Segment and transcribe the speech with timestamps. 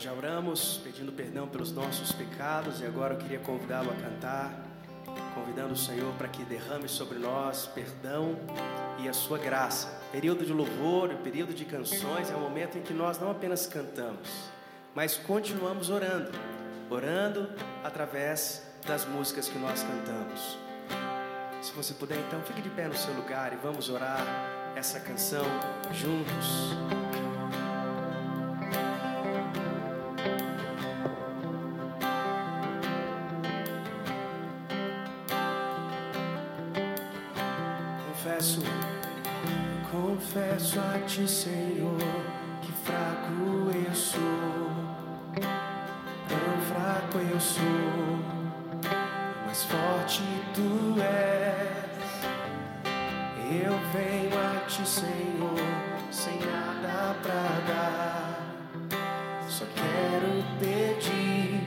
[0.00, 4.50] Nós já oramos pedindo perdão pelos nossos pecados e agora eu queria convidá-lo a cantar,
[5.34, 8.34] convidando o Senhor para que derrame sobre nós perdão
[8.98, 9.88] e a sua graça.
[10.10, 14.26] Período de louvor, período de canções é um momento em que nós não apenas cantamos,
[14.94, 16.30] mas continuamos orando,
[16.88, 17.50] orando
[17.84, 20.56] através das músicas que nós cantamos.
[21.60, 24.24] Se você puder, então, fique de pé no seu lugar e vamos orar
[24.74, 25.44] essa canção
[25.92, 27.09] juntos.
[38.22, 38.60] Confesso,
[39.90, 41.96] confesso a ti, Senhor,
[42.60, 44.20] que fraco eu sou,
[46.28, 48.18] tão fraco eu sou,
[49.46, 52.20] mas forte tu és.
[53.64, 55.56] Eu venho a ti, Senhor,
[56.10, 58.38] sem nada pra dar,
[59.48, 61.66] só quero pedir,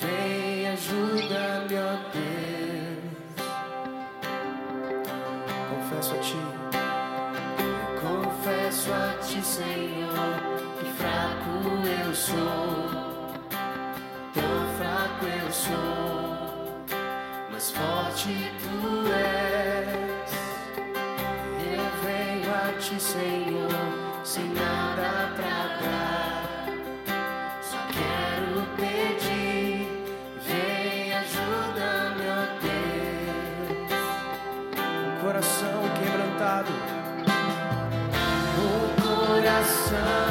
[0.00, 2.29] vem ajuda-me, ó Deus.
[6.00, 6.38] Confesso a ti,
[8.00, 10.40] confesso a ti, Senhor,
[10.78, 11.50] que fraco
[12.06, 12.88] eu sou,
[14.32, 16.38] tão fraco eu sou,
[17.52, 20.30] mas forte tu és.
[21.76, 26.29] Eu venho a ti, Senhor, sem nada pra dar,
[39.60, 40.29] coração quebrantado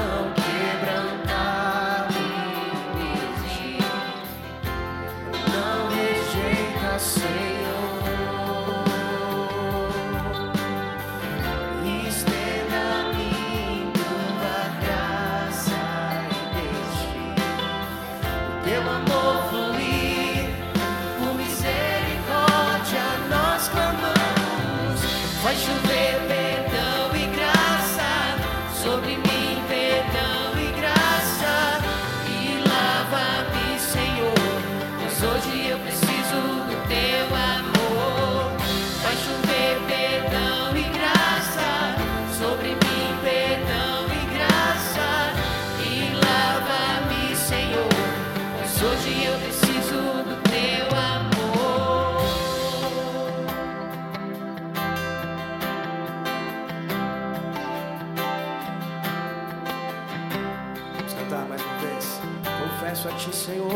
[61.30, 62.20] cantar mais uma vez.
[62.44, 63.72] Confesso a ti, Senhor.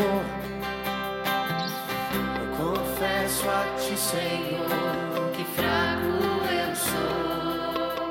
[2.36, 6.06] Eu confesso a ti, Senhor, que fraco
[6.50, 8.10] eu sou.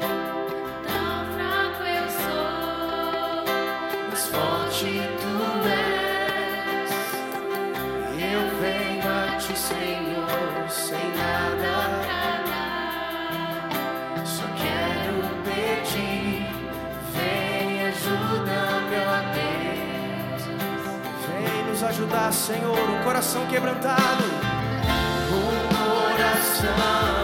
[0.87, 3.43] Tão fraco eu sou,
[4.09, 5.33] mas forte tu
[5.69, 6.91] és.
[8.21, 11.33] Eu venho a ti, Senhor, sem nada.
[12.13, 12.42] Só
[21.93, 24.23] ajudar, Senhor, um coração quebrantado,
[25.29, 27.22] um coração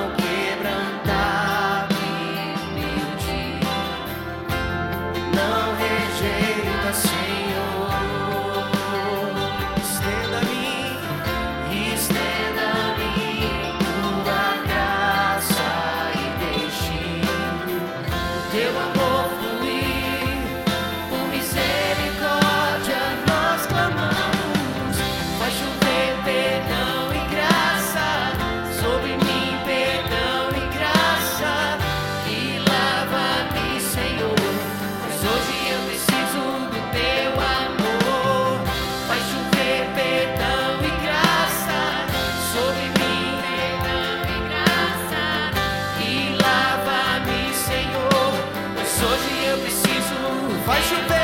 [49.50, 50.16] eu preciso.
[50.66, 51.19] Vai chover.